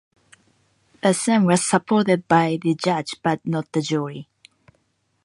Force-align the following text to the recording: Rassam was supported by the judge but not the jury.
Rassam 1.03 1.45
was 1.45 1.63
supported 1.63 2.27
by 2.27 2.57
the 2.59 2.73
judge 2.73 3.17
but 3.23 3.39
not 3.45 3.71
the 3.71 3.83
jury. 3.83 4.27